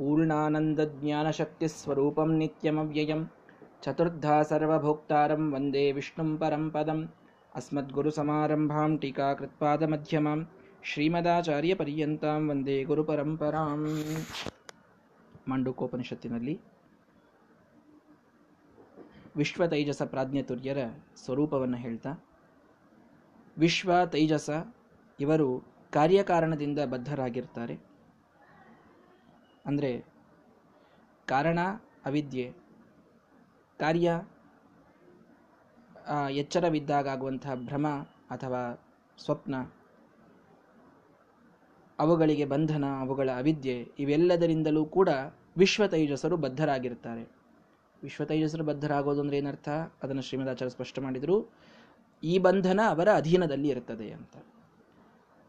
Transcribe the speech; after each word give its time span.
पूर्णानन्दज्ञानशक्तिस्वरूपं 0.00 2.38
नित्यमव्ययं 2.38 3.24
चतुर्धा 3.82 4.44
सर्वभोक्तारं 4.44 5.52
वन्दे 5.52 5.92
विष्णुं 5.92 6.36
परं 6.36 6.70
पदम् 6.70 7.06
अस्मद्गुरुसमारम्भां 7.52 8.96
टीकाकृत्पादमध्यमां 8.96 10.44
ಶ್ರೀಮದಾಚಾರ್ಯಪರ್ಯಂತಾಂ 10.84 12.48
ವಂದೇ 12.48 12.82
ಗುರುಪರಂಪರಾಂ 12.82 13.84
ಮಾಂಡುಕೋಪನಿಷತ್ತಿನಲ್ಲಿ 15.48 16.60
ವಿಶ್ವ 19.36 19.66
ತೈಜಸ 19.66 20.02
ಪ್ರಾಜ್ಞತುರ್ಯರ 20.10 20.78
ಸ್ವರೂಪವನ್ನು 21.16 21.76
ಹೇಳ್ತಾ 21.76 22.16
ವಿಶ್ವ 23.56 23.92
ತೈಜಸ 24.12 24.50
ಇವರು 25.18 25.64
ಕಾರ್ಯಕಾರಣದಿಂದ 25.92 26.78
ಬದ್ಧರಾಗಿರ್ತಾರೆ 26.92 27.85
ಅಂದರೆ 29.67 30.05
ಕಾರಣ, 31.27 31.59
ಅವಿದ್ಯೆ. 32.05 32.47
ಕಾರ್ಯ 33.79 34.09
ಎಚ್ಚರವಿದ್ದಾಗುವಂತಹ 36.31 37.55
ಭ್ರಮ 37.55 37.87
ಅಥವಾ 38.29 38.61
ಸ್ವಪ್ನ. 39.25 39.55
ಅವುಗಳಿಗೆ 41.99 42.45
ಬಂಧನ, 42.45 42.85
ಅವುಗಳ 42.99 43.29
ಅವಿದ್ಯೆ 43.37 43.87
ಇವೆಲ್ಲದರಿಂದಲೂ 43.99 44.85
ಕೂಡ 44.85 45.09
ವಿಶ್ವ 45.57 45.87
ತೈಜಸರು 45.87 46.37
ಬದ್ಧರಾಗಿರ್ತಾರೆ 46.37 47.23
ವಿಶ್ವ 48.03 48.25
ತೈಜಸರು 48.25 48.63
ಬದ್ಧರಾಗೋದು 48.63 49.21
ಅಂದರೆ 49.21 49.37
ಏನರ್ಥ? 49.37 49.69
ಅದನ್ನು 50.03 50.21
ಶ್ರೀಮದಾಚಾರ್ಯ 50.21 50.69
ಸ್ಪಷ್ಟ 50.69 50.99
ಮಾಡಿದರು. 50.99 51.37
ಈ 52.23 52.37
ಬಂಧನ 52.37 52.79
ಅವರ 52.89 53.09
ಅಧೀನದಲ್ಲಿ 53.13 53.69
ಇರುತ್ತದೆ 53.69 54.11
ಅಂತ. 54.11 54.35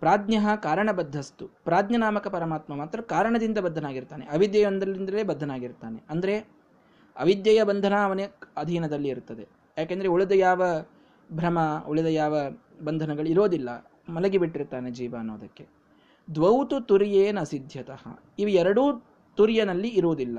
ಪ್ರಾಜ್ಞ 0.03 0.35
ಕಾರಣಬದ್ಧಸ್ತು. 0.63 1.45
ಪ್ರಾಜ್ಞನಾಮಕ 1.65 2.27
ಪರಮಾತ್ಮ 2.27 2.73
ಮಾತ್ರ 2.75 2.99
ಕಾರಣದಿಂದ 3.13 3.59
ಬದ್ಧನಾಗಿರ್ತಾನೆ. 3.59 4.25
ಅವಿದ್ಯೆಯೊಂದರಿಂದಲೇ 4.27 5.23
ಬದ್ಧನಾಗಿರ್ತಾನೆ. 5.23 5.99
ಅಂದರೆ 6.11 6.35
ಅವಿದ್ಯೆಯ 7.17 7.61
ಬಂಧನ 7.65 7.95
ಅವನ 8.05 8.21
ಅಧೀನದಲ್ಲಿ 8.57 9.09
ಇರುತ್ತದೆ 9.09 9.45
ಯಾಕೆಂದರೆ 9.77 10.09
ಉಳಿದ 10.09 10.35
ಯಾವ 10.37 10.63
ಭ್ರಮ, 11.31 11.59
ಉಳಿದ 11.89 12.07
ಯಾವ 12.07 12.35
ಬಂಧನಗಳು 12.83 13.29
ಇರೋದಿಲ್ಲ 13.29 13.71
ಮಲಗಿಬಿಟ್ಟಿರ್ತಾನೆ 14.09 14.91
ಜೀವ 14.91 15.15
ಅನ್ನೋದಕ್ಕೆ. 15.19 15.65
ದ್ವೌತು 16.29 16.77
ತುರಿಯೇನ 16.81 17.43
ಸಿದ್ಧತಃ 17.43 18.03
ಇವು 18.39 18.51
ಎರಡೂ 18.63 18.85
ತುರ್ಯನಲ್ಲಿ 19.39 19.89
ಇರುವುದಿಲ್ಲ. 19.89 20.39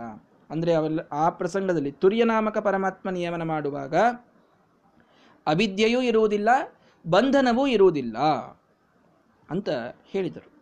ಅಂದರೆ 0.49 0.71
ಅವೆಲ್ಲ 0.73 0.99
ಆ 1.13 1.25
ಪ್ರಸಂಗದಲ್ಲಿ 1.29 1.91
ತುರ್ಯನಾಮಕ 1.91 2.57
ಪರಮಾತ್ಮ 2.57 3.09
ನಿಯಮನ 3.09 3.43
ಮಾಡುವಾಗ 3.43 3.95
ಅವಿದ್ಯೆಯೂ 5.47 6.01
ಇರುವುದಿಲ್ಲ, 6.01 6.49
ಬಂಧನವೂ 7.05 7.67
ಇರುವುದಿಲ್ಲ. 7.67 8.17
ಅಂತ 9.49 9.69
ಹೇಳಿದರು. 10.03 10.59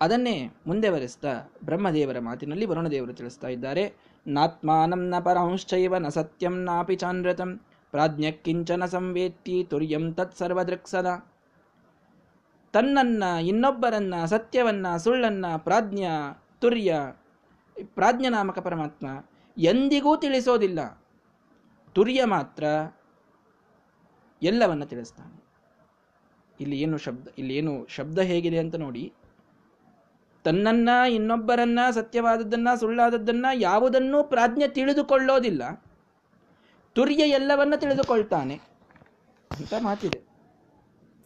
ಅದನ್ನೇ 0.00 0.50
ಮುಂದೆ 0.66 0.90
ಬರೆಸ್ತಾ 0.90 1.52
ಬ್ರಹ್ಮದೇವರ 1.64 2.18
ಮಾತಿನಲ್ಲಿ 2.18 2.64
ವರುಣದೇವರು 2.64 3.12
ತಿಳಿಸ್ತಾ 3.12 3.48
ಇದ್ದಾರೆ. 3.48 3.94
ನಾತ್ಮಾನಂ 4.26 5.08
ನ 5.08 5.14
ಪರಂಶ್ಚೈವ 5.18 5.96
ನ 5.96 6.08
ಸತ್ಯಂ 6.08 6.64
ನಾಪಿ 6.64 6.96
ಚಾಂದ್ರತಂ 6.96 7.60
ಪ್ರಾಜ್ಞ 7.90 8.24
ಕಿಂಚನ 8.30 8.84
ಸಂವೇತ್ತಿ 8.84 9.66
ತುರ್ಯಂ 9.70 10.14
ತತ್ 10.14 10.36
ಸರ್ವದೃಕ್ಸದ. 10.36 11.24
ತನ್ನನ್ನ 12.72 13.24
ಇನ್ನೊಬ್ಬರನ್ನ, 13.42 14.24
ಸತ್ಯವನ್ನ, 14.24 14.96
ಸುಳ್ಳನ್ನ, 14.96 15.46
ಪ್ರಾಜ್ಞ, 15.56 16.06
ತುರ್ಯ, 16.58 16.98
ಪ್ರಾಜ್ಞನಾಮಕ 17.84 18.58
ಪರಮಾತ್ಮ 18.58 19.06
ಎಂದಿಗೂ 19.58 20.16
ತಿಳಿಸೋದಿಲ್ಲ. 20.16 21.02
ತುರ್ಯ 21.92 22.24
ಮಾತ್ರ 22.24 22.64
ಎಲ್ಲವನ್ನ 24.42 24.84
ತಿಳಿಸ್ತಾನೆ. 24.84 25.43
ಇಲ್ಲಿ 26.60 26.80
ಏನು 26.80 26.98
ಶಬ್ದ, 26.98 27.28
ಇಲ್ಲಿ 27.38 27.56
ಏನು 27.56 27.86
ಶಬ್ದ 27.88 28.18
ಹೇಗಿದೆ 28.18 28.58
ಅಂತ 28.58 28.74
ನೋಡಿ. 28.74 29.12
ತನ್ನನ್ನ 30.44 30.88
ಇನ್ನೊಬ್ಬರನ್ನ 31.10 31.78
ಸತ್ಯವಾದದ್ದನ್ನ 31.90 32.68
ಸುಳ್ಳಾದದ್ದನ್ನ 32.80 33.46
ಯಾವುದನ್ನೂ 33.54 34.24
ಪ್ರಾಜ್ಞೆ 34.24 34.68
ತಿಳಿದುಕೊಳ್ಳೋದಿಲ್ಲ. 34.68 35.84
ತುರ್ಯ 36.92 37.22
ಎಲ್ಲವನ್ನ 37.28 37.74
ತಿಳಿದುಕೊಳ್ತಾನೆ. 37.76 38.54
ಅಂತ 39.50 39.74
ಮಾತಿದೆ. 39.82 40.20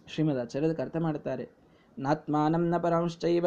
ಶ್ರೀಮದಾಚಾರ್ಯದಕ್ಕೆ 0.07 0.83
ಅರ್ಥ 0.83 0.97
ಮಾಡ್ತಾರೆ 0.97 1.49
ನಾತ್ಮಾನಂ 1.99 2.69
ನ 2.69 2.77
ಪರಾಂಶ್ಚೈವ, 2.77 3.47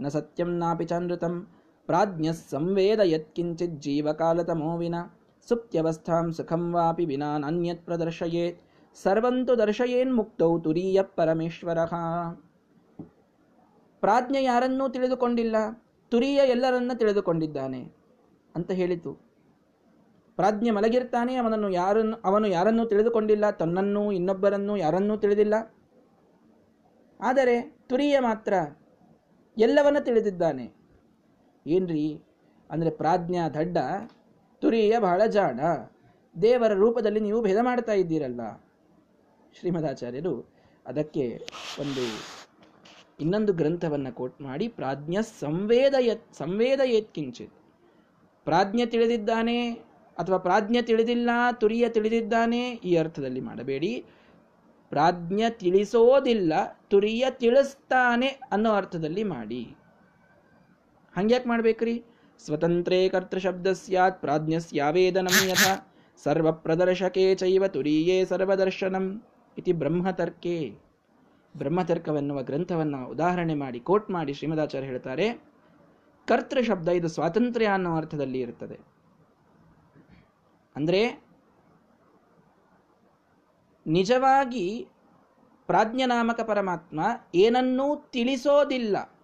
ನ 0.00 0.08
ಸತ್ಯಂ 0.08 0.58
ನಾಪಿ 0.58 0.84
ಚಾನೃತಂ, 0.84 1.48
ಪ್ರಾಜ್ಞ 1.86 2.30
ಸಂವೇದ 2.50 3.00
ಯತ್ಕಿಂಚಿತ್ 3.04 3.80
ಜೀವಕಾಲತಮೋ 3.80 4.76
ವಿನ, 4.78 4.94
ಸುಪ್ತ್ಯವಸ್ಥಾಂ 5.48 6.32
ಸುಖಂ 6.32 6.72
ವಾಪಿ 6.72 7.04
ವಿನಾ 7.04 7.38
ನಾನ್ಯತ್ 7.38 7.84
ಪ್ರದರ್ಶಯೇತ್. 7.84 8.60
ಸರ್ವಂತು 8.96 9.58
ದರ್ಶಯೇನ್ 9.58 10.16
ಮುಕ್ತೌ 10.16 10.58
ತುರೀಯ 10.58 11.02
ಪರಮೇಶ್ವರ. 11.02 11.78
ಪ್ರಾಜ್ಞೆ 14.02 14.44
ಯಾರನ್ನೂ 14.44 14.88
ತಿಳಿದುಕೊಂಡಿಲ್ಲ, 14.88 15.56
ತುರಿಯ 16.08 16.40
ಎಲ್ಲರನ್ನ 16.46 16.92
ತಿಳಿದುಕೊಂಡಿದ್ದಾನೆ 16.94 17.80
ಅಂತ 18.56 18.70
ಹೇಳಿತು. 18.70 19.12
ಪ್ರಾಜ್ಞೆ 20.36 20.70
ಮಲಗಿರ್ತಾನೆ, 20.70 21.34
ಅವನನ್ನು 21.34 21.70
ಯಾರನ್ನು, 21.70 22.16
ಅವನು 22.24 22.46
ಯಾರನ್ನೂ 22.46 22.84
ತಿಳಿದುಕೊಂಡಿಲ್ಲ, 22.84 23.50
ತನ್ನನ್ನು 23.50 24.12
ಇನ್ನೊಬ್ಬರನ್ನು 24.12 24.76
ಯಾರನ್ನೂ 24.76 25.16
ತಿಳಿದಿಲ್ಲ. 25.16 25.54
ಆದರೆ 27.20 27.56
ತುರಿಯ 27.86 28.18
ಮಾತ್ರ 28.18 28.52
ಎಲ್ಲವನ್ನ 29.58 29.98
ತಿಳಿದಿದ್ದಾನೆ. 29.98 30.66
ಏನ್ರಿ? 31.66 32.22
ಅಂದರೆ 32.70 32.90
ಪ್ರಾಜ್ಞಾ 32.90 33.48
ದಡ್ಡ, 33.48 33.78
ತುರಿಯ 34.62 34.98
ಬಹಳ 34.98 35.22
ಜಾಡ, 35.26 35.60
ದೇವರ 36.42 36.72
ರೂಪದಲ್ಲಿ 36.72 37.20
ನೀವು 37.20 37.42
ಭೇದ 37.42 37.58
ಮಾಡ್ತಾ 37.60 37.92
ಇದ್ದೀರಲ್ಲ 37.92 38.40
ಶ್ರೀಮದಾಚಾರ್ಯರು 39.58 40.54
ಅದಕ್ಕೆ 40.86 41.46
ಒಂದು 41.80 42.04
ಇನ್ನೊಂದು 43.20 43.52
ಗ್ರಂಥವನ್ನು 43.52 44.14
ಕೋಟ್ 44.14 44.40
ಮಾಡಿ, 44.40 44.68
ಪ್ರಾಜ್ಞ 44.68 45.16
ಸಂವೇದ 45.40 45.94
ಸಂವೇದ 46.38 46.80
ಕಿಂಚಿತ್. 47.14 47.54
ಪ್ರಾಜ್ಞೆ 48.44 48.86
ತಿಳಿದಿದ್ದಾನೆ 48.86 49.70
ಅಥವಾ 50.18 50.38
ಪ್ರಾಜ್ಞ 50.38 50.76
ತಿಳಿದಿಲ್ಲ, 50.82 51.30
ತುರಿಯ 51.52 51.88
ತಿಳಿದಿದ್ದಾನೆ, 51.88 52.70
ಈ 52.70 52.96
ಅರ್ಥದಲ್ಲಿ 52.96 53.40
ಮಾಡಬೇಡಿ. 53.40 54.04
ಪ್ರಾಜ್ಞ 54.88 55.44
ತಿಳಿಸೋದಿಲ್ಲ, 55.50 56.52
ತುರಿಯ 56.90 57.26
ತಿಳಿಸ್ತಾನೆ 57.30 58.26
ಅನ್ನೋ 58.26 58.72
ಅರ್ಥದಲ್ಲಿ 58.72 59.24
ಮಾಡಿ. 59.24 59.76
ಹಂಗ್ಯಾಕೆ 61.16 61.48
ಮಾಡ್ಬೇಕ್ರಿ? 61.48 62.04
ಸ್ವತಂತ್ರೇ 62.38 63.10
ಶಬ್ದ 63.38 63.72
ಸ್ಯಾತ್, 63.72 64.20
ಪ್ರಾಜ್ಞಸ್ಯಾವೇದನಂ 64.20 65.48
ಯಥ. 65.48 65.86
ಸರ್ವಪ್ರದರ್ಶಕೇ 66.24 67.34
ಚೈವ 67.34 67.66
ತುರಿಯೇ 67.66 68.24
ಸರ್ವದರ್ಶನಂ. 68.24 69.22
ಇತಿ 69.58 69.72
ಬ್ರಹ್ಮತರ್ಕೆ 69.72 70.78
ಬ್ರಹ್ಮತರ್ಕವೆನ್ನುವ 71.56 72.42
ಗ್ರಂಥವನ್ನು 72.42 73.06
ಉದಾಹರಣೆ 73.06 73.54
ಮಾಡಿ, 73.54 73.80
ಕೋಟ್ 73.80 74.10
ಮಾಡಿ 74.10 74.34
ಶ್ರೀಮದಾಚಾರ್ಯ 74.34 74.86
ಹೇಳ್ತಾರೆ, 74.86 75.34
ಕರ್ತೃ 76.28 76.62
ಶಬ್ದ 76.62 76.88
ಇದು 76.88 77.08
ಸ್ವಾತಂತ್ರ್ಯ 77.08 77.66
ಅನ್ನೋ 77.66 77.96
ಅರ್ಥದಲ್ಲಿ 77.96 78.40
ಇರುತ್ತದೆ. 78.40 78.80
ಅಂದ್ರೆ, 80.76 81.24
ನಿಜವಾಗಿ 83.86 84.88
ಪ್ರಾಜ್ಞನಾಮಕ 85.66 86.40
ಪರಮಾತ್ಮ 86.40 87.00
ಏನನ್ನೂ 87.34 88.08
ತಿಳಿಸೋದಿಲ್ಲ. 88.10 89.18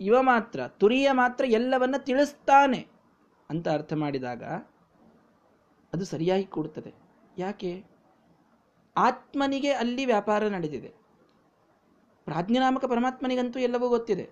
ಇವ 0.00 0.22
ಮಾತ್ರ, 0.22 0.68
ತುರಿಯ 0.68 1.08
ಮಾತ್ರ 1.12 1.44
ಎಲ್ಲವನ್ನ 1.44 1.94
ತಿಳಿಸ್ತಾನೆ 1.98 2.86
ಅಂತ 3.50 3.68
ಅರ್ಥ 3.68 3.92
ಮಾಡಿದಾಗ 3.92 4.44
ಅದು 5.92 6.04
ಸರಿಯಾಗಿ 6.04 6.44
ಕೊಡುತ್ತದೆ 6.44 7.03
ಯಾಕೆ? 7.38 7.84
ಆತ್ಮನಿಗೆ 8.96 9.72
ಅಲ್ಲಿ 9.72 10.06
ವ್ಯಾಪಾರ 10.06 10.48
ನಡೆದಿದೆ. 10.48 10.94
ಪ್ರಾಜ್ಞನಾಮಕ 12.26 12.84
ಪರಮಾತ್ಮನಿಗಂತೂ 12.84 13.58
ಎಲ್ಲವೂ 13.58 13.88
ಗೊತ್ತಿದೆ. 13.88 14.30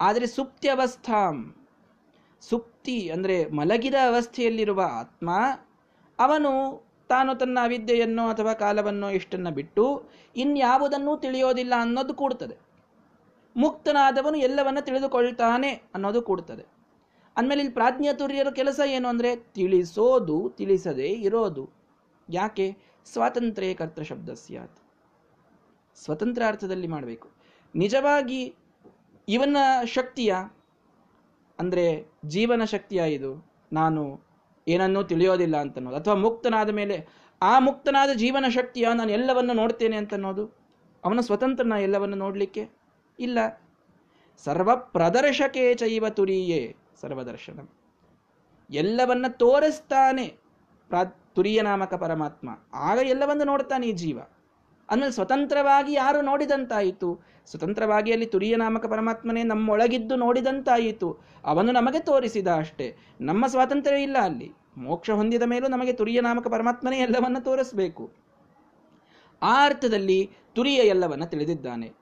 ಆದರೆ 0.00 0.26
ಸುಪ್ತಿ 0.26 0.68
ಅವಸ್ಥಾಂ 0.68 1.54
ಸುಪ್ತಿ 2.40 3.10
ಅಂದರೆ 3.10 3.50
ಮಲಗಿದ 3.50 3.94
ಅವಸ್ಥೆಯಲ್ಲಿರುವ 4.06 4.80
ಆತ್ಮ, 4.82 5.30
ಅವನು 6.18 6.50
ತಾನು 7.08 7.34
ತನ್ನ 7.34 7.58
ಅವಿದ್ಯೆಯನ್ನು 7.62 8.28
ಅಥವಾ 8.28 8.52
ಕಾಲವನ್ನು 8.52 9.10
ಇಷ್ಟನ್ನು 9.10 9.50
ಬಿಟ್ಟು 9.50 10.10
ಇನ್ಯಾವುದನ್ನೂ 10.36 11.16
ತಿಳಿಯೋದಿಲ್ಲ 11.16 11.74
ಅನ್ನೋದು 11.80 12.14
ಕೂಡ್ತದೆ. 12.14 12.58
ಮುಕ್ತನಾದವನು 13.56 14.38
ಎಲ್ಲವನ್ನ 14.38 14.80
ತಿಳಿದುಕೊಳ್ತಾನೆ 14.80 15.70
ಅನ್ನೋದು 15.94 16.22
ಕೂಡ್ತದೆ. 16.22 16.66
ಅಂದಮೇಲೆ 17.36 17.60
ಇಲ್ಲಿ 17.60 17.74
ಪ್ರಾಜ್ಞಾತುರ್ಯರ 17.74 18.50
ಕೆಲಸ 18.50 18.80
ಏನು 18.86 19.08
ಅಂದರೆ 19.08 19.36
ತಿಳಿಸೋದು, 19.36 20.50
ತಿಳಿಸದೇ 20.56 21.08
ಇರೋದು. 21.08 21.77
ಯಾಕೆ? 22.28 22.76
ಸ್ವಾತಂತ್ರ್ಯ 23.04 23.74
ಕರ್ತೃ 23.74 24.02
ಶಬ್ದ 24.02 24.30
ಸ್ಯಾತ್. 24.30 24.78
ಸ್ವತಂತ್ರ 25.96 26.42
ಅರ್ಥದಲ್ಲಿ 26.46 26.86
ಮಾಡಬೇಕು. 26.86 27.28
ನಿಜವಾಗಿ 27.74 28.54
ಇವನ 29.28 29.56
ಶಕ್ತಿಯ, 29.84 30.34
ಅಂದರೆ 31.58 32.12
ಜೀವನ 32.24 32.64
ಶಕ್ತಿಯ 32.64 33.02
ಇದು, 33.14 33.50
ನಾನು 33.72 34.20
ಏನನ್ನೂ 34.68 35.02
ತಿಳಿಯೋದಿಲ್ಲ 35.02 35.56
ಅಂತನ್ನೋದು. 35.56 35.96
ಅಥವಾ 35.96 36.14
ಮುಕ್ತನಾದ 36.14 36.70
ಮೇಲೆ, 36.70 37.08
ಆ 37.42 37.58
ಮುಕ್ತನಾದ 37.58 38.10
ಜೀವನ 38.14 38.44
ಶಕ್ತಿಯ 38.48 38.88
ನಾನು 38.94 39.10
ಎಲ್ಲವನ್ನು 39.10 39.52
ನೋಡ್ತೇನೆ 39.52 39.96
ಅಂತನ್ನೋದು. 39.96 40.46
ಅವನ 41.04 41.20
ಸ್ವತಂತ್ರನ 41.20 41.72
ಎಲ್ಲವನ್ನು 41.80 42.16
ನೋಡಲಿಕ್ಕೆ 42.16 42.68
ಇಲ್ಲ. 43.18 43.62
ಸರ್ವ 44.38 44.76
ಪ್ರದರ್ಶಕೇ 44.76 45.74
ಚೈವ 45.74 46.08
ತುರಿಯೇ 46.08 46.76
ಸರ್ವದರ್ಶನ. 47.00 47.68
ಎಲ್ಲವನ್ನ 48.70 49.26
ತೋರಿಸ್ತಾನೆ. 49.28 50.28
ಪ್ರಾ 50.88 51.17
ತುರಿಯ 51.34 51.62
ನಾಮಕ 51.62 51.94
ಪರಮಾತ್ಮ. 51.94 52.48
ಆಗ 52.74 52.98
ಎಲ್ಲವನ್ನು 52.98 53.44
ನೋಡ್ತಾನೆ 53.44 53.86
ಈ 53.86 53.92
ಜೀವ. 53.92 54.20
ಆಮೇಲೆ 54.90 55.10
ಸ್ವತಂತ್ರವಾಗಿ 55.10 55.92
ಯಾರು 55.92 56.20
ನೋಡಿದಂತಾಯಿತು? 56.20 57.20
ಸ್ವತಂತ್ರವಾಗಿ 57.46 58.12
ಅಲ್ಲಿ 58.12 58.26
ತುರಿಯ 58.26 58.56
ನಾಮಕ 58.56 58.86
ಪರಮಾತ್ಮನೇ 58.86 59.42
ನಮ್ಮೊಳಗಿದ್ದು 59.42 60.16
ನೋಡಿದಂತಾಯಿತು. 60.16 61.18
ಅವನು 61.44 61.72
ನಮಗೆ 61.72 62.00
ತೋರಿಸಿದ 62.00 62.48
ಅಷ್ಟೇ. 62.48 62.96
ನಮ್ಮ 63.20 63.46
ಸ್ವಾತಂತ್ರ್ಯ 63.46 64.02
ಇಲ್ಲ 64.02 64.16
ಅಲ್ಲಿ. 64.22 64.52
ಮೋಕ್ಷ 64.76 65.10
ಹೊಂದಿದ 65.10 65.42
ಮೇಲೂ 65.42 65.68
ನಮಗೆ 65.68 65.92
ತುರಿಯ 65.92 66.20
ನಾಮಕ 66.20 66.48
ಪರಮಾತ್ಮನೇ 66.48 66.98
ಎಲ್ಲವನ್ನ 66.98 67.38
ತೋರಿಸಬೇಕು. 67.38 68.12
ಆ 69.42 69.64
ಅರ್ಥದಲ್ಲಿ 69.64 70.30
ತುರಿಯ 70.54 70.78
ಎಲ್ಲವನ್ನ 70.78 71.24
ತಿಳಿದಿದ್ದಾನೆ. 71.24 71.92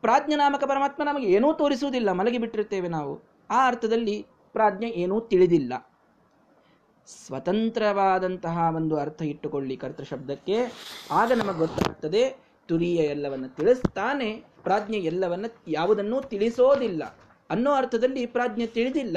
ಪ್ರಾಜ್ಞನಾಮಕ 0.00 0.64
ಪರಮಾತ್ಮ 0.64 1.02
ನಮಗೆ 1.02 1.26
ಏನೂ 1.26 1.52
ತೋರಿಸುವುದಿಲ್ಲ. 1.52 2.12
ಮಲಗಿ 2.12 2.38
ಬಿಟ್ಟಿರ್ತೇವೆ 2.38 2.88
ನಾವು. 2.88 3.20
ಆ 3.50 3.66
ಅರ್ಥದಲ್ಲಿ 3.66 4.26
ಪ್ರಾಜ್ಞೆ 4.52 4.90
ಏನೂ 4.90 5.20
ತಿಳಿದಿಲ್ಲ. 5.20 5.90
ಸ್ವತಂತ್ರವಾದಂತಹ 7.06 8.72
ಒಂದು 8.76 8.96
ಅರ್ಥ 8.96 9.22
ಇಟ್ಟುಕೊಳ್ಳಿ 9.22 9.76
ಕರ್ತ 9.76 10.00
ಶಬ್ದಕ್ಕೆ. 10.00 10.56
ಆಗ 11.10 11.32
ನಮಗೆ 11.32 11.58
ಗೊತ್ತಾಗ್ತದೆ, 11.58 12.36
ತುರಿಯ 12.68 12.96
ಎಲ್ಲವನ್ನ 12.96 13.46
ತಿಳಿಸ್ತಾನೆ, 13.46 14.44
ಪ್ರಾಜ್ಞೆ 14.62 14.96
ಎಲ್ಲವನ್ನ 14.96 15.44
ಯಾವುದನ್ನೂ 15.68 16.20
ತಿಳಿಸೋದಿಲ್ಲ. 16.20 17.02
ಅನ್ನೋ 17.50 17.72
ಅರ್ಥದಲ್ಲಿ 17.72 18.26
ಪ್ರಾಜ್ಞೆ 18.26 18.66
ತಿಳಿದಿಲ್ಲ, 18.66 19.16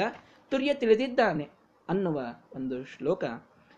ತುರಿಯ 0.50 0.74
ತಿಳಿದಿದ್ದಾನೆ 0.74 1.48
ಅನ್ನುವ 1.88 2.20
ಒಂದು 2.54 2.84
ಶ್ಲೋಕ 2.84 3.24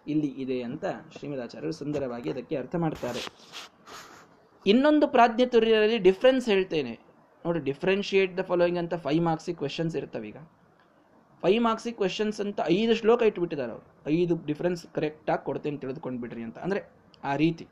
ಇಲ್ಲಿ 0.07 0.27
ಇದೆ 0.27 0.63
ಅಂತ 0.63 0.85
ಶ್ರೀಮದಾಚಾರ್ಯರು 1.19 1.73
ಸುಂದರವಾಗಿ 1.73 2.31
ಅದಕ್ಕೆ 2.31 2.57
ಅರ್ಥ 2.57 2.77
ಮಾಡ್ತಾರೆ. 2.77 3.21
ಇನ್ನೊಂದು 4.67 5.09
ಪ್ರಾಜ್ಞೆ 5.09 5.47
ತುರಿಯರಲ್ಲಿ 5.47 5.99
ಡಿಫ್ರೆನ್ಸ್ 5.99 6.49
ಹೇಳ್ತೇನೆ. 6.49 6.99
ನೋಡಿ 7.47 7.61
ಡಿಫ್ರೆನ್ಶಿಯೇಟ್ 7.61 8.39
ದ 8.39 8.41
ಫಾಲೋಯಿಂಗ್ 8.41 8.79
ಅಂತ 8.79 8.95
ಫೈವ್ 8.95 9.23
ಮಾರ್ಕ್ಸಿಗೆ 9.23 9.57
ಕ್ವೆಶನ್ಸ್ 9.57 9.97
ಇರ್ತವೆ 9.97 10.29
ಈಗ 10.29 10.37
ಫೈವ್ 11.43 11.63
ಮಾರ್ಕ್ಸಿಗೆ 11.65 11.97
ಕ್ವೆಶನ್ಸ್ 11.97 12.41
ಅಂತ 12.41 12.61
ಐದು 12.67 12.95
ಶ್ಲೋಕ 12.97 13.23
ಇಟ್ಬಿಟ್ಟಿದ್ದಾರೆ 13.23 13.73
ಅವರು. 13.73 13.87
ಐದು 14.11 14.35
ಡಿಫ್ರೆನ್ಸ್ 14.47 14.87
ಕರೆಕ್ಟಾಗಿ 14.95 15.45
ಕೊಡ್ತೇನೆ 15.45 15.77
ತಿಳಿದುಕೊಂಡು 15.77 16.21
ಬಿಡ್ರಿ 16.21 16.43
ಅಂತ. 16.43 16.59
ಅಂದರೆ 16.59 16.81
ಆ 17.25 17.37
ರೀತಿ. 17.37 17.69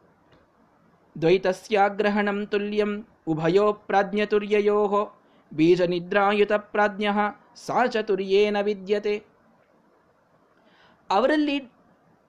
ದ್ವೈತಸ್ಯಾಗ್ರಹಣಂ 1.20 2.46
ತುಲ್ಯಂ 2.46 3.06
ಉಭಯೋ 3.26 3.72
ಪ್ರಾಜ್ಞತುರ್ಯಯೋ 3.72 4.78
ಬೀಜ 5.54 5.82
ನಿದ್ರಾಯುತ 5.82 6.52
ಪ್ರಾಜ್ಞ 6.52 7.06
ಸಾ 7.54 7.86
ಚತುರ್ಯೇನ 7.86 8.60
ವಿದ್ಯತೆ. 8.60 9.24
ಅವರಲ್ಲಿ 11.10 11.56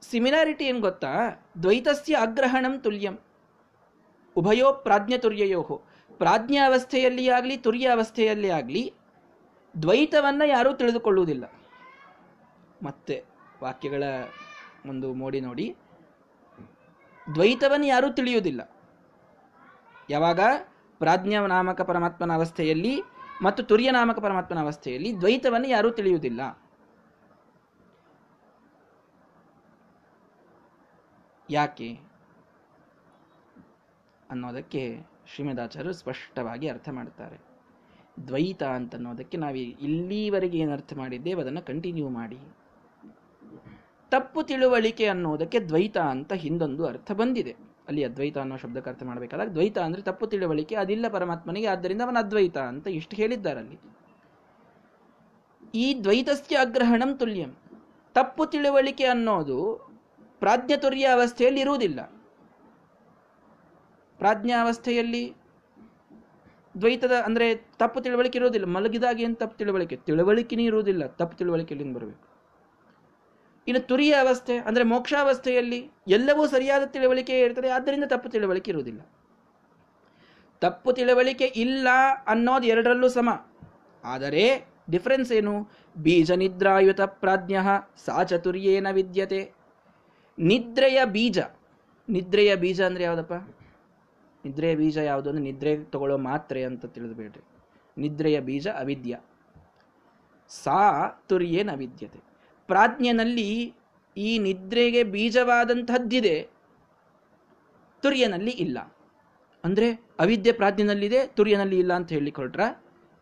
ಸಿಮಿಲಾರಿಟಿ 0.02 0.66
ಏನು 0.66 0.80
ಗೊತ್ತಾ? 0.80 1.14
ದ್ವೈತಸ್ಯ 1.64 2.16
ಅಗ್ರಹಣಂ 2.16 2.80
ತುಲ್ಯಂ 2.80 3.16
ಉಭಯೋ 4.36 4.74
ಪ್ರಾಜ್ಞತುರ್ಯಯೋ. 4.74 5.62
ಪ್ರಾಜ್ಞಾವಸ್ಥೆಯಲ್ಲಿ 6.18 7.30
ಆಗಲಿ 7.30 7.58
ತುರ್ಯ 7.58 7.88
ಅವಸ್ಥೆಯಲ್ಲಿ 7.88 8.50
ಆಗಲಿ 8.50 8.94
ದ್ವೈತವನ್ನ 9.82 10.42
ಯಾರೂ 10.46 10.74
ತಿಳಿದುಕೊಳ್ಳುವುದಿಲ್ಲ. 10.74 11.52
ಮತ್ತೆ 12.84 13.26
ವಾಕ್ಯಗಳ 13.64 14.04
ಒಂದು 14.90 15.14
ಮೋಡಿ 15.14 15.42
ನೋಡಿ. 15.42 15.76
ದ್ವೈತವನ್ನು 17.36 17.86
ಯಾರೂ 17.86 18.14
ತಿಳಿಯುವುದಿಲ್ಲ. 18.14 18.72
ಯಾವಾಗ? 20.10 20.40
ಪ್ರಾಜ್ಞ 21.00 21.38
ನಾಮಕ 21.48 21.82
ಪರಮಾತ್ಮನ 21.82 22.34
ಅವಸ್ಥೆಯಲ್ಲಿ 22.34 23.02
ಮತ್ತು 23.44 23.64
ತುರ್ಯ 23.64 23.92
ನಾಮಕ 23.92 24.20
ಪರಮಾತ್ಮನ 24.20 24.60
ಅವಸ್ಥೆಯಲ್ಲಿ 24.60 25.18
ದ್ವೈತವನ್ನು 25.18 25.68
ಯಾರೂ 25.68 25.92
ತಿಳಿಯುವುದಿಲ್ಲ. 25.92 26.42
ಯಾಕೆ? 31.50 32.00
ಅನ್ನೋದಕ್ಕೆ 34.30 35.00
ಶ್ರೀಮದಾಚಾರ್ಯರು 35.28 35.94
ಸ್ಪಷ್ಟವಾಗಿ 35.94 36.70
ಅರ್ಥ 36.70 36.90
ಮಾಡುತ್ತಾರೆ 36.90 37.49
ದ್ವೈತ 38.28 38.64
ಅಂತ 38.78 38.94
ಅನ್ನೋದಕ್ಕೆ 38.96 39.38
ನಾವು 39.38 39.58
ಇಲ್ಲಿವರೆಗೆ 39.88 40.58
ಏನು 40.58 40.72
ಅರ್ಥ 40.72 40.94
ಮಾಡಿದ್ದೇವೆ, 40.94 41.42
ಅದನ್ನು 41.42 41.62
ಕಂಟಿನ್ಯೂ 41.62 42.10
ಮಾಡಿ. 42.10 42.40
ತಪ್ಪು 44.12 44.44
ತಿಳುವಳಿಕೆ 44.44 45.06
ಅನ್ನೋದಕ್ಕೆ 45.06 45.60
ದ್ವೈತ 45.60 45.98
ಅಂತ 45.98 46.34
ಹಿಂದೊಂದು 46.34 46.84
ಅರ್ಥ 46.88 47.12
ಬಂದಿದೆ. 47.12 47.54
ಅಲ್ಲಿ 47.88 48.04
ಅದ್ವೈತ 48.04 48.38
ಅನ್ನೋ 48.38 48.58
ಶಬ್ದಕ್ಕೆ 48.58 48.90
ಅರ್ಥ 48.90 49.04
ಮಾಡಬೇಕಾದಾಗ, 49.04 49.50
ದ್ವೈತ 49.50 49.78
ಅಂದರೆ 49.78 50.02
ತಪ್ಪು 50.02 50.26
ತಿಳುವಳಿಕೆ, 50.28 50.76
ಅದಿಲ್ಲ 50.76 51.06
ಪರಮಾತ್ಮನಿಗೆ, 51.08 51.68
ಆದ್ದರಿಂದ 51.68 52.02
ಅವನ 52.02 52.18
ಅದ್ವೈತ 52.18 52.58
ಅಂತ 52.72 52.88
ಇಷ್ಟು 52.88 53.16
ಹೇಳಿದ್ದಾರಲ್ಲಿ 53.16 53.78
ಈ 55.76 55.88
ದ್ವೈತಸ್ಯ 56.04 56.56
ಅಗ್ರಹಣಂ 56.56 57.12
ತುಲ್ಯಂ. 57.18 57.52
ತಪ್ಪು 58.16 58.46
ತಿಳುವಳಿಕೆ 58.46 59.06
ಅನ್ನೋದು 59.06 59.58
ಪ್ರಾಜ್ಞತುರ್ಯ 60.40 61.06
ಅವಸ್ಥೆಯಲ್ಲಿ 61.08 61.62
ಇರುವುದಿಲ್ಲ. 61.62 62.00
ಪ್ರಾಜ್ಞಾವಸ್ಥೆಯಲ್ಲಿ 64.20 65.24
ದ್ವೈತದ 66.78 67.12
ಅಂದ್ರೆ 67.26 67.56
ತಪ್ಪು 67.56 68.02
ತಿಳುವಳಿಕೆ 68.02 68.38
ಇರುವುದಿಲ್ಲ. 68.38 68.66
ಮಲಗಿದಾಗ 68.66 69.22
ಏನು 69.22 69.36
ತಪ್ಪು 69.36 69.58
ತಿಳುವಳಿಕೆ? 69.58 69.96
ತಿಳುವಳಿಕೆನೇ 69.96 70.64
ಇರುವುದಿಲ್ಲ. 70.64 71.08
ತಪ್ಪು 71.08 71.38
ತಿಳುವಳಿಕೆಯಲ್ಲಿ 71.38 71.94
ಬರಬೇಕು? 71.94 72.40
ಇನ್ನು 73.68 73.88
ತುರಿಯ 73.88 74.12
ಅವಸ್ಥೆ 74.12 74.58
ಅಂದ್ರೆ 74.58 74.84
ಮೋಕ್ಷಾವಸ್ಥೆಯಲ್ಲಿ 74.84 75.92
ಎಲ್ಲವೂ 76.08 76.48
ಸರಿಯಾದ 76.48 76.84
ತಿಳುವಳಿಕೆ 76.86 77.40
ಇರ್ತದೆ. 77.40 77.70
ಆದ್ದರಿಂದ 77.70 78.04
ತಪ್ಪು 78.04 78.30
ತಿಳುವಳಿಕೆ 78.30 78.72
ಇರುವುದಿಲ್ಲ. 78.72 79.00
ತಪ್ಪು 80.62 80.94
ತಿಳುವಳಿಕೆ 80.94 81.46
ಇಲ್ಲ 81.46 81.88
ಅನ್ನೋದು 82.28 82.68
ಎರಡರಲ್ಲೂ 82.68 83.10
ಸಮ. 83.10 83.30
ಆದರೆ 84.04 84.68
ಡಿಫ್ರೆನ್ಸ್ 84.90 85.32
ಏನು? 85.32 85.70
ಬೀಜ 85.98 86.32
ನಿದ್ರಾಯುತ 86.32 87.02
ಪ್ರಾಜ್ಞ 87.02 87.56
ಸಾ 88.06 88.24
ಚತುರ್ಯೇನ 88.24 88.88
ವಿದ್ಯತೆ. 88.92 89.52
ನಿದ್ರೆಯ 90.40 91.06
ಬೀಜ. 91.06 91.40
ನಿದ್ರೆಯ 92.10 92.56
ಬೀಜ 92.56 92.82
ಅಂದ್ರೆ 92.82 93.04
ಯಾವ್ದಪ್ಪ? 93.04 93.59
ನಿದ್ರೆಯ 94.46 94.76
ಬೀಜ 94.76 94.98
ಯಾವುದು 94.98 95.30
ಅಂದರೆ 95.30 95.44
ನಿದ್ರೆ 95.44 95.84
ತಗೊಳ್ಳೋ 95.84 96.18
ಮಾತ್ರೆ 96.18 96.64
ಅಂತ 96.64 96.86
ತಿಳಿದುಬೇಡ್ರಿ. 96.86 97.44
ನಿದ್ರೆಯ 97.98 98.40
ಬೀಜ 98.40 98.68
ಅವಿದ್ಯ. 98.68 99.20
ಸಾ 100.50 101.10
ತುರ್ಯೇನ 101.28 101.72
ಅವಿದ್ಯತೆ? 101.72 102.20
ಪ್ರಾಜ್ಞನಲ್ಲಿ 102.68 103.74
ಈ 104.18 104.40
ನಿದ್ರೆಗೆ 104.40 105.04
ಬೀಜವಾದಂಥದ್ದಿದೆ 105.04 106.50
ತುರ್ಯನಲ್ಲಿ 108.02 108.52
ಇಲ್ಲ. 108.52 108.96
ಅಂದ್ರೆ 109.64 109.92
ಅವಿದ್ಯೆ 110.20 110.54
ಪ್ರಾಜ್ಞನಲ್ಲಿದೆ, 110.54 111.28
ತುರ್ಯನಲ್ಲಿ 111.28 111.80
ಇಲ್ಲ 111.80 111.94
ಅಂತ 111.94 112.10
ಹೇಳಿ 112.10 112.32
ಕೊಟ್ರ 112.32 112.62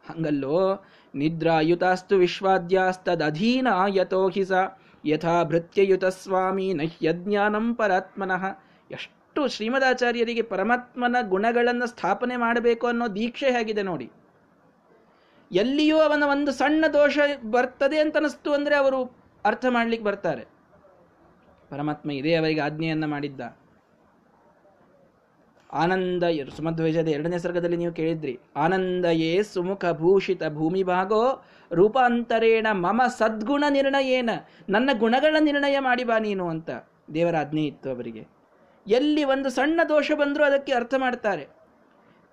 ಹಂಗಲ್ಲೋ, 0.08 0.86
ನಿದ್ರಾಯುತಾಸ್ತು 1.16 2.16
ವಿಶ್ವಾದ್ಯಾಸ್ತದಧೀನ 2.16 3.68
ಯಥೋ 3.88 4.30
ಹಿಸ 4.30 4.52
ಯಥಾ 5.06 5.44
ಭೃತ್ಯಯುತ 5.44 6.06
ಸ್ವಾಮಿ 6.06 6.74
ನಹ್ಯಜ್ಞಾನಂ 6.74 7.76
ಪರಾತ್ಮನಃ 7.76 8.46
ಶ್ರೀಮದಾಚಾರ್ಯರಿಗೆ 9.48 10.42
ಪರಮಾತ್ಮನ 10.42 11.16
ಗುಣಗಳನ್ನು 11.22 11.88
ಸ್ಥಾಪನೆ 11.88 12.36
ಮಾಡಬೇಕು 12.36 12.88
ಅನ್ನೋ 12.88 13.08
ದೀಕ್ಷೆ 13.08 13.52
ಹೇಗಿದೆ 13.52 13.84
ನೋಡಿ. 13.84 14.12
ಎಲ್ಲಿಯೂ 15.52 15.98
ಅವನ 15.98 16.24
ಒಂದು 16.32 16.52
ಸಣ್ಣ 16.52 16.86
ದೋಷ 16.94 17.18
ಬರ್ತದೆ 17.44 18.00
ಅಂತ 18.00 18.18
ಅನಿಸ್ತು 18.18 18.54
ಅಂದ್ರೆ 18.54 18.76
ಅವರು 18.76 19.18
ಅರ್ಥ 19.46 19.66
ಮಾಡ್ಲಿಕ್ಕೆ 19.70 20.06
ಬರ್ತಾರೆ. 20.06 20.46
ಪರಮಾತ್ಮ 21.70 22.12
ಇದೇ 22.12 22.36
ಅವರಿಗೆ 22.36 22.62
ಆಜ್ಞೆಯನ್ನು 22.62 23.08
ಮಾಡಿದ್ದ. 23.08 23.42
ಆನಂದ 25.74 26.24
ಸುಮಧ್ವಜದ 26.58 27.08
ಎರಡನೇ 27.08 27.38
ಸರ್ಗದಲ್ಲಿ 27.38 27.78
ನೀವು 27.78 27.94
ಕೇಳಿದ್ರಿ. 27.94 28.40
ಆನಂದಯೇ 28.56 29.44
ಸುಮುಖ 29.44 29.86
ಭೂಷಿತ 29.86 30.44
ಭೂಮಿ 30.48 30.84
ಭಾಗೋ 30.84 31.44
ರೂಪಾಂತರೇಣ 31.74 32.68
ಮಮ 32.72 33.02
ಸದ್ಗುಣ 33.18 33.64
ನಿರ್ಣಯೇನ, 33.70 34.30
ನನ್ನ 34.70 34.90
ಗುಣಗಳ 35.00 35.36
ನಿರ್ಣಯ 35.40 35.80
ಮಾಡಿ 35.80 36.04
ಬಾ 36.04 36.20
ನೀನು 36.20 36.50
ಅಂತ 36.50 36.70
ದೇವರ 37.14 37.36
ಆಜ್ಞೆ 37.36 37.62
ಇತ್ತು 37.62 37.90
ಅವರಿಗೆ. 37.90 38.37
ಎಲ್ಲಿ 38.88 39.24
ಒಂದು 39.24 39.50
ಸಣ್ಣ 39.50 39.80
ದೋಷ 39.90 40.12
ಬಂದರೂ 40.12 40.44
ಅದಕ್ಕೆ 40.44 40.72
ಅರ್ಥ 40.74 40.94
ಮಾಡ್ತಾರೆ. 40.98 41.46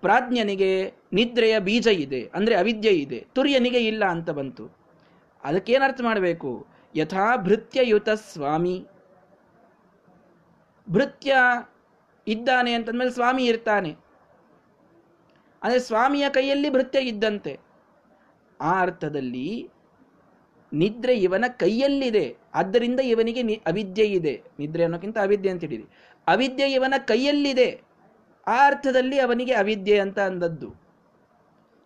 ಪ್ರಾಜ್ಞನಿಗೆ 0.03 0.71
ನಿದ್ರೆಯ 1.13 1.59
ಬೀಜ 1.59 1.87
ಇದೆ, 1.87 2.21
ಅಂದರೆ 2.35 2.55
ಅವಿದ್ಯೆ 2.55 2.93
ಇದೆ, 2.93 3.27
ತುರ್ಯನಿಗೆ 3.33 3.81
ಇಲ್ಲ 3.87 4.05
ಅಂತ 4.05 4.31
ಬಂತು. 4.31 4.65
ಅದಕ್ಕೇನರ್ಥ 5.45 6.01
ಮಾಡಬೇಕು? 6.01 6.67
ಯಥಾ 6.95 7.37
ಭೃತ್ಯಯುತ 7.37 8.11
ಸ್ವಾಮಿ. 8.11 8.87
ಭೃತ್ಯ 10.91 11.35
ಇದ್ದಾನೆ 12.27 12.73
ಅಂತಂದ್ಮೇಲೆ 12.73 13.11
ಸ್ವಾಮಿ 13.11 13.45
ಇರ್ತಾನೆ. 13.47 13.93
ಅಂದರೆ 15.63 15.79
ಸ್ವಾಮಿಯ 15.79 16.29
ಕೈಯಲ್ಲಿ 16.29 16.71
ಭೃತ್ಯ 16.71 16.99
ಇದ್ದಂತೆ. 17.01 17.61
ಆ 18.61 18.81
ಅರ್ಥದಲ್ಲಿ 18.81 19.71
ನಿದ್ರೆ 20.75 21.15
ಇವನ 21.17 21.45
ಕೈಯಲ್ಲಿದೆ. 21.49 22.37
ಆದ್ದರಿಂದ 22.55 23.01
ಇವನಿಗೆ 23.01 23.55
ಅವಿದ್ಯೆ 23.55 24.07
ಇದೆ. 24.07 24.43
ನಿದ್ರೆ 24.59 24.83
ಅನ್ನೋಕ್ಕಿಂತ 24.83 25.19
ಅವಿದ್ಯೆ 25.19 25.53
ಅಂತ 25.53 25.61
ಹೇಳಿರಿ 25.61 25.85
ಅವಿದ್ಯೆ 26.27 26.73
ಇವನ 26.73 26.95
ಕೈಯಲ್ಲಿದೆ. 26.99 27.83
ಆ 28.47 28.67
ಅರ್ಥದಲ್ಲಿ 28.67 29.19
ಅವನಿಗೆ 29.19 29.53
ಅವಿದ್ಯೆ 29.53 29.99
ಅಂತ 29.99 30.19
ಅಂದದ್ದು. 30.19 30.85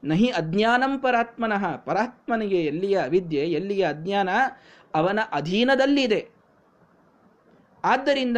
ನಹಿ 0.04 0.26
ಅಜ್ಞಾನಂ 0.26 0.98
ಪರಾತ್ಮನಃ. 0.98 1.76
ಪರಾತ್ಮನಿಗೆ 1.76 2.64
ಎಲ್ಲಿಯ 2.64 2.98
ಅವಿದ್ಯೆ, 2.98 3.40
ಎಲ್ಲಿಯ 3.40 3.88
ಅಜ್ಞಾನ? 3.88 4.28
ಅವನ 4.94 5.18
ಅಧೀನದಲ್ಲಿದೆ. 5.32 6.28
ಆದ್ದರಿಂದ 7.84 8.36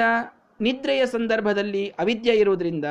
ನಿದ್ರೆಯ 0.60 1.06
ಸಂದರ್ಭದಲ್ಲಿ 1.06 1.88
ಅವಿದ್ಯೆ 1.88 2.34
ಇರುವುದರಿಂದ 2.34 2.84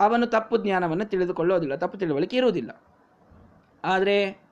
ಅವನು 0.00 0.26
ತಪ್ಪು 0.26 0.56
ಜ್ಞಾನವನ್ನು 0.56 1.04
ತಿಳಿದುಕೊಳ್ಳೋದಿಲ್ಲ, 1.04 1.74
ತಪ್ಪು 1.74 1.98
ತಿಳುವಳಿಕೆ 1.98 2.36
ಇರುವುದಿಲ್ಲ. 2.36 2.82
ಆದರೆ 3.84 4.43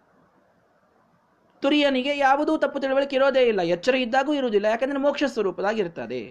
ತುರಿಯನಿಗೆ 1.63 2.19
ಯಾವುದೂ 2.19 2.59
ತಪ್ಪು 2.59 2.81
ತಿಳುವಳಿಕೆ 2.81 3.17
ಇರೋದೇ 3.17 3.43
ಇಲ್ಲ. 3.49 3.61
ಎಚ್ಚರ 3.61 3.95
ಇದ್ದಾಗೂ 3.95 4.35
ಇರುವುದಿಲ್ಲ. 4.35 4.67
ಯಾಕಂದ್ರೆ 4.67 5.01
ಮೋಕ್ಷ 5.01 5.25
ಸ್ವರೂಪದಾಗಿರ್ತದೆ 5.25 6.23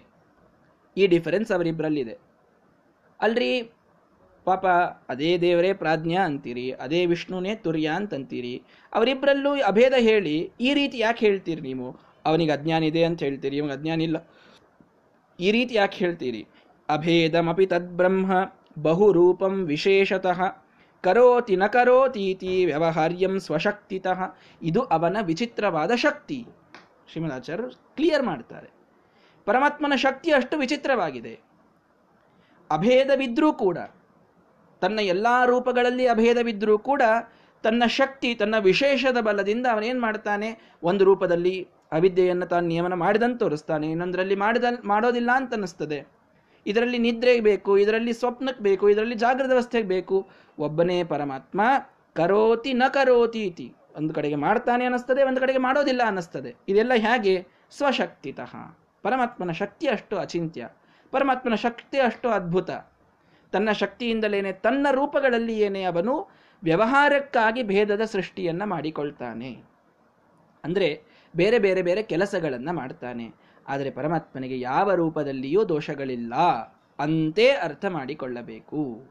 ಈ 0.98 1.08
ಡಿಫರೆನ್ಸ್ 1.08 1.52
ಅವರಿಬ್ಬರಲ್ಲಿದೆ 1.52 2.16
ಅಲ್ರಿ, 3.20 3.52
ಪಾಪ 4.46 4.66
ಅದೇ 5.10 5.38
ದೇವರೇ 5.38 5.74
ಪ್ರಾಜ್ಞಾ 5.74 6.22
ಅಂತೀರಿ, 6.26 6.72
ಅದೇ 6.72 7.06
ವಿಷ್ಣುನೇ 7.06 7.56
ತುರ್ಯ 7.56 7.88
ಅಂತಂತೀರಿ. 7.88 8.62
ಅವರಿಬ್ಬರಲ್ಲೂ 8.94 9.52
ಅಭೇದ 9.62 9.94
ಹೇಳಿ 10.00 10.52
ಈ 10.62 10.74
ರೀತಿ 10.74 10.98
ಯಾಕೆ 11.00 11.26
ಹೇಳ್ತೀರಿ 11.26 11.62
ನೀವು? 11.62 11.90
ಅವನಿಗೆ 12.26 12.52
ಅಜ್ಞಾನ 12.52 12.84
ಇದೆ 12.84 13.04
ಅಂತ 13.04 13.24
ಹೇಳ್ತೀರಿ, 13.24 13.58
ಇವನಿಗೆ 13.58 13.78
ಅಜ್ಞಾನ 13.80 14.02
ಇಲ್ಲ. 14.02 14.18
ಈ 15.40 15.52
ರೀತಿ 15.52 15.76
ಯಾಕೆ 15.76 16.06
ಹೇಳ್ತೀರಿ? 16.06 16.42
ಅಭೇದಮಿ 16.90 17.66
ತದ್ಬ್ರಹ್ಮ 17.66 18.32
ಬಹುರೂಪಂ 18.82 19.64
ವಿಶೇಷತಃ. 19.66 20.42
ಕರೋತಿ 21.02 21.56
ನ 21.56 21.68
ಕರೋತೀತಿ 21.68 22.66
ವ್ಯವಹಾರ್ಯಂ 22.66 23.40
ಸ್ವಶಕ್ತಿತಃ. 23.40 24.20
ಇದು 24.62 24.82
ಅವನ 24.82 25.18
ವಿಚಿತ್ರವಾದ 25.22 25.92
ಶಕ್ತಿ. 25.96 26.48
ಶ್ರೀಮದಾಚಾರ್ಯರು 27.12 27.70
ಕ್ಲಿಯರ್ 27.70 28.24
ಮಾಡ್ತಾರೆ. 28.24 28.70
ಪರಮಾತ್ಮನ 29.46 29.94
ಶಕ್ತಿ 29.96 30.32
ಅಷ್ಟು 30.32 30.58
ವಿಚಿತ್ರವಾಗಿದೆ. 30.58 31.40
ಅಭೇದವಿದ್ರೂ 32.72 33.54
ಕೂಡ, 33.54 33.78
ತನ್ನ 34.82 35.00
ಎಲ್ಲ 35.00 35.28
ರೂಪಗಳಲ್ಲಿ 35.46 36.08
ಅಭೇದವಿದ್ರೂ 36.08 36.78
ಕೂಡ, 36.80 37.02
ತನ್ನ 37.64 37.84
ಶಕ್ತಿ, 37.86 38.36
ತನ್ನ 38.36 38.56
ವಿಶೇಷದ 38.58 39.22
ಬಲದಿಂದ 39.22 39.66
ಅವನೇನು 39.72 40.02
ಮಾಡ್ತಾನೆ? 40.02 40.62
ಒಂದು 40.84 41.04
ರೂಪದಲ್ಲಿ 41.04 41.68
ಅವಿದ್ಯೆಯನ್ನು 41.92 42.46
ತಾನು 42.46 42.68
ನಿಯಮನ 42.68 42.94
ಮಾಡಿದಂತ 42.94 43.40
ತೋರಿಸ್ತಾನೆ, 43.40 43.92
ಇನ್ನೊಂದರಲ್ಲಿ 43.92 44.36
ಮಾಡಿದ, 44.36 44.64
ಮಾಡೋದಿಲ್ಲ 44.84 45.30
ಅಂತ 45.36 45.54
ಇದರಲ್ಲಿ 46.68 46.98
ನಿದ್ರೆಗೆ 46.98 47.42
ಬೇಕು, 47.42 47.78
ಇದರಲ್ಲಿ 47.78 48.14
ಸ್ವಪ್ನಕ್ಕೆ 48.14 48.64
ಬೇಕು, 48.64 48.90
ಇದರಲ್ಲಿ 48.90 49.16
ಜಾಗೃತ 49.16 49.48
ವ್ಯವಸ್ಥೆಗೆ 49.48 49.88
ಬೇಕು. 49.88 50.30
ಒಬ್ಬನೇ 50.60 51.04
ಪರಮಾತ್ಮ, 51.04 51.62
ಕರೋತಿ 52.14 52.74
ನ 52.74 52.84
ಕರೋತಿ 52.90 53.44
ಇತಿ 53.44 53.74
ಒಂದು 53.98 54.14
ಕಡೆಗೆ 54.14 54.36
ಮಾಡ್ತಾನೆ 54.36 54.86
ಅನ್ನಿಸ್ತದೆ, 54.86 55.24
ಒಂದು 55.24 55.40
ಕಡೆಗೆ 55.40 55.60
ಮಾಡೋದಿಲ್ಲ 55.60 56.02
ಅನ್ನಿಸ್ತದೆ. 56.06 56.56
ಇದೆಲ್ಲ 56.68 56.94
ಹೇಗೆ? 56.94 57.48
ಸ್ವಶಕ್ತಿತಃ. 57.72 58.56
ಪರಮಾತ್ಮನ 59.02 59.52
ಶಕ್ತಿ 59.52 59.88
ಅಷ್ಟು 59.88 60.18
ಅಚಿಂತ್ಯ. 60.18 60.70
ಪರಮಾತ್ಮನ 61.12 61.56
ಶಕ್ತಿ 61.56 62.00
ಅಷ್ಟು 62.00 62.30
ಅದ್ಭುತ. 62.30 62.72
ತನ್ನ 63.52 63.72
ಶಕ್ತಿಯಿಂದಲೇನೆ, 63.72 64.52
ತನ್ನ 64.52 64.88
ರೂಪಗಳಲ್ಲಿ 64.92 65.60
ಏನೇ 65.60 65.84
ಅವನು 65.84 66.30
ವ್ಯವಹಾರಕ್ಕಾಗಿ 66.64 67.64
ಭೇದದ 67.64 68.02
ಸೃಷ್ಟಿಯನ್ನು 68.02 68.66
ಮಾಡಿಕೊಳ್ತಾನೆ. 68.66 69.64
ಅಂದರೆ 70.64 71.04
ಬೇರೆ 71.36 71.60
ಬೇರೆ 71.60 71.82
ಬೇರೆ 71.82 72.04
ಕೆಲಸಗಳನ್ನು 72.04 72.74
ಮಾಡ್ತಾನೆ. 72.74 73.51
ಆದರೆ 73.68 73.92
ಪರಮಾತ್ಮನಿಗೆ 73.92 74.60
ಯಾವ 74.60 74.94
ರೂಪದಲ್ಲಿಯೂ 74.94 75.64
ದೋಷಗಳಿಲ್ಲ 75.64 76.36
ಅಂತೇ 77.00 77.50
ಅರ್ಥ 77.50 77.86
ಮಾಡಿಕೊಳ್ಳಬೇಕು. 77.86 79.08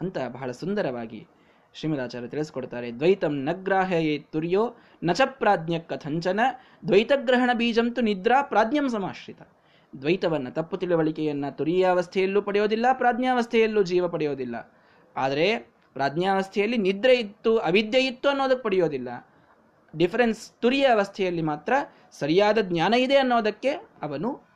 ಅಂತ 0.00 0.18
ಬಹಳ 0.28 0.50
ಸುಂದರವಾಗಿ 0.50 1.26
ಶ್ರೀಮದಾಚಾರ್ಯ 1.74 2.28
ತಿಳಿಸ್ಕೊಡ್ತಾರೆ. 2.28 2.92
ದ್ವೈತಂ 2.92 3.34
ನಗ್ರಾಹಯೇ 3.34 4.18
ತುರ್ಯೋ 4.18 4.76
ನಚ 5.04 5.20
ಪ್ರಾಜ್ಞ 5.26 5.78
ಕಥಂಚನ 5.78 6.40
ದ್ವೈತಗ್ರಹಣ 6.88 7.50
ಬೀಜಂತು 7.52 8.00
ನಿದ್ರಾ 8.00 8.42
ಪ್ರಾಜ್ಞಂ 8.42 8.88
ಸಮಾಶ್ರಿತ. 8.88 9.42
ದ್ವೈತವನ್ನು 10.00 10.50
ತಪ್ಪು 10.50 10.76
ತಿಳುವಳಿಕೆಯನ್ನು 10.76 11.56
ತುರಿಯಾವಸ್ಥೆಯಲ್ಲೂ 11.56 12.42
ಪಡೆಯೋದಿಲ್ಲ, 12.42 12.86
ಪ್ರಾಜ್ಞಾವಸ್ಥೆಯಲ್ಲೂ 12.92 13.82
ಜೀವ 13.82 14.08
ಪಡೆಯೋದಿಲ್ಲ. 14.08 14.72
ಆದರೆ 15.16 15.58
ಪ್ರಾಜ್ಞಾವಸ್ಥೆಯಲ್ಲಿ 15.94 16.76
ನಿದ್ರೆ 16.76 17.14
ಇತ್ತು, 17.14 17.58
ಅವಿದ್ಯೆ 17.58 18.06
ಇತ್ತು 18.06 18.28
ಅನ್ನೋದಕ್ಕೆ 18.28 18.62
ಪಡೆಯೋದಿಲ್ಲ. 18.62 19.26
ಡಿಫರೆನ್ಸ್ 19.98 20.52
ತುರಿಯ 20.52 20.86
ಅವಸ್ಥೆಯಲ್ಲಿ 20.86 21.42
ಮಾತ್ರ 21.42 21.72
ಸರಿಯಾದ 22.10 22.58
ಜ್ಞಾನ 22.60 22.94
ಇದೆ 22.94 23.16
ಅನ್ನೋದಕ್ಕೆ 23.16 23.70
ಅವನು 24.02 24.48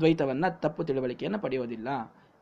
ದ್ವೈತವನ್ನು, 0.00 0.60
ತಪ್ಪು 0.60 0.84
ತಿಳುವಳಿಕೆಯನ್ನು 0.84 1.38
ಪಡೆಯೋದಿಲ್ಲ. 1.38 1.88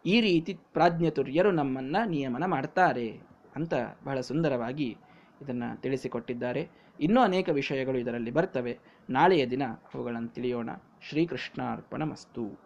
ಈ 0.07 0.21
ರೀತಿ 0.21 0.55
ಪ್ರಾಜ್ಞತುರ್ಯರು 0.55 1.51
ನಮ್ಮನ್ನು 1.51 2.09
ನಿಯಮನ 2.09 2.45
ಮಾಡ್ತಾರೆ 2.47 3.21
ಅಂತ 3.57 3.75
ಬಹಳ 4.05 4.21
ಸುಂದರವಾಗಿ 4.21 4.97
ಇದನ್ನು 5.43 5.81
ತಿಳಿಸಿಕೊಟ್ಟಿದ್ದಾರೆ. 5.81 6.71
ಇನ್ನೂ 7.01 7.21
ಅನೇಕ 7.21 7.49
ವಿಷಯಗಳು 7.49 7.99
ಇದರಲ್ಲಿ 7.99 8.31
ಬರ್ತವೆ. 8.31 8.79
ನಾಳೆಯ 9.11 9.47
ದಿನ 9.47 9.63
ಅವುಗಳನ್ನು 9.95 10.29
ತಿಳಿಯೋಣ. 10.29 10.71
ಶ್ರೀಕೃಷ್ಣಾರ್ಪಣ 11.09 12.03
ಮಸ್ತು 12.03 12.66